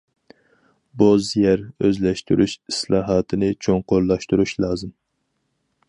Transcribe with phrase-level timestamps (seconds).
[1.01, 4.97] بوز يەر ئۆزلەشتۈرۈش ئىسلاھاتىنى چوڭقۇرلاشتۇرۇش لازىم.